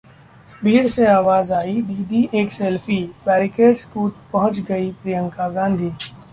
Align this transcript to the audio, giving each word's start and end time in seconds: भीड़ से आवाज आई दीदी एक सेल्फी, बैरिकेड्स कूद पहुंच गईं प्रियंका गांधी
भीड़ 0.61 0.87
से 0.87 1.05
आवाज 1.07 1.51
आई 1.51 1.81
दीदी 1.81 2.23
एक 2.41 2.51
सेल्फी, 2.51 2.99
बैरिकेड्स 3.25 3.85
कूद 3.93 4.15
पहुंच 4.33 4.59
गईं 4.61 4.91
प्रियंका 4.93 5.49
गांधी 5.51 5.93